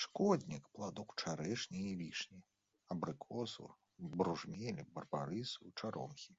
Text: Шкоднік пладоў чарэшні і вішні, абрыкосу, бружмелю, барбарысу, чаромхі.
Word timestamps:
Шкоднік 0.00 0.64
пладоў 0.78 1.06
чарэшні 1.22 1.80
і 1.92 1.94
вішні, 2.02 2.40
абрыкосу, 2.96 3.64
бружмелю, 4.20 4.82
барбарысу, 5.00 5.64
чаромхі. 5.80 6.32